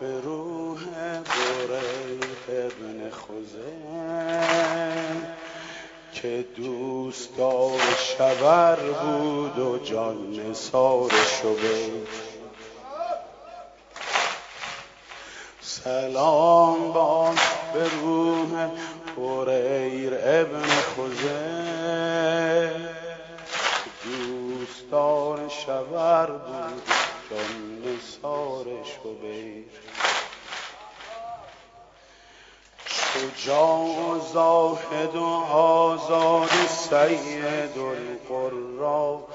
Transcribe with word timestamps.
به 0.00 0.20
روح 0.20 0.80
بره 1.20 1.80
ابن 2.48 3.10
خوزن 3.10 4.36
که 6.12 6.44
دوستدار 6.56 7.80
شبر 7.98 8.76
بود 8.76 9.58
و 9.58 9.78
جان 9.78 10.32
نثار 10.32 11.10
شبید 11.10 12.08
سلام 15.60 16.92
باد 16.92 17.38
به 17.74 17.88
روح 18.02 18.68
بریر 19.16 20.14
ابن 20.14 20.66
خوزه 20.94 22.70
دوستدار 24.04 25.48
شبر 25.48 26.26
بود 26.26 26.82
جان 27.30 27.82
نثار 27.84 28.37
شبیر 28.84 29.64
شجاع 32.86 33.84
و 33.84 34.20
زاهد 34.32 35.16
و 35.16 35.24
آزاد 35.52 36.50
سید 36.68 37.78
القرا؟ 37.78 39.26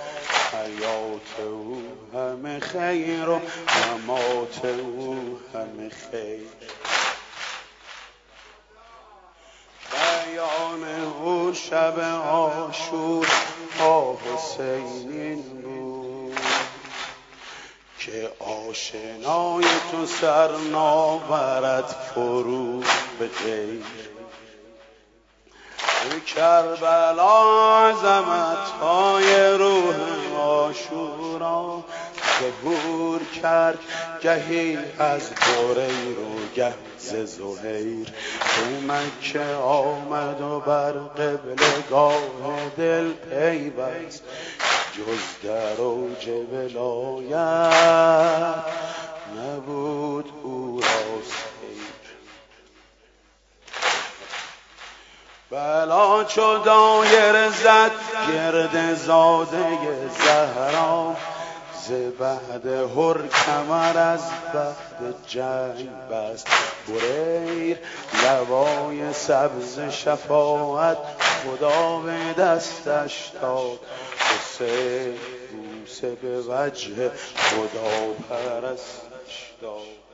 حیات 0.54 1.48
او 1.48 1.84
همه 2.14 2.60
خیر 2.60 3.30
و 3.30 3.40
ممات 3.98 4.66
او 4.66 5.40
همه 5.54 5.90
خیر. 5.90 6.48
بیان 9.92 10.84
او 11.24 11.54
شب 11.54 12.00
آشور 12.30 13.28
آه 13.80 14.18
حسینین 14.20 15.44
بود 15.62 15.93
که 18.06 18.32
آشنای 18.40 19.66
تو 19.92 20.06
سر 20.06 20.58
ناورد 20.72 21.86
فرو 21.86 22.80
به 23.20 23.28
غیر 23.28 23.84
کربلا 26.36 27.90
عظمت 27.90 28.70
های 28.82 29.46
روح 29.46 29.96
آشورا 30.40 31.84
ظهور 32.40 33.22
کرد 33.42 33.80
گهی 34.22 34.78
از 35.00 35.30
بریر 35.30 36.20
و 36.20 36.56
گه 36.56 36.74
ز 36.98 37.14
زهیر. 37.14 38.08
تو 38.40 38.94
مکه 38.94 39.56
آمد 39.56 40.42
و 40.42 40.60
بر 40.60 40.92
قبلگاه 40.92 42.70
دل 42.78 43.12
پیوست 43.12 44.24
جز 44.94 45.48
در 45.48 45.82
اوج 45.82 46.30
ولایت 46.54 47.34
نبود 49.38 50.30
او 50.44 50.82
را 50.82 51.22
سیر. 51.24 51.94
بلا 55.52 56.24
چو 56.24 56.58
دایر 56.58 57.50
زد 57.50 57.92
گرد 58.28 58.96
زاده 58.96 59.78
زهرا. 60.26 61.16
ز 61.88 61.92
بعد 61.92 62.68
هر 62.68 63.28
کمر 63.28 63.98
از 63.98 64.22
بعد 64.54 65.16
جنگ 65.28 65.90
بست. 66.12 66.48
بریر 66.88 67.78
لوای 68.24 69.14
سبز 69.14 69.80
شفاعت 69.80 70.98
خدا 71.44 71.98
به 71.98 72.34
دستش 72.42 73.32
داد. 73.42 73.80
حسین 74.18 75.16
بوسه 75.52 76.16
به 76.16 76.42
وجه 76.42 77.12
خدا 77.36 78.14
پرستش 78.30 79.52
داد. 79.62 80.13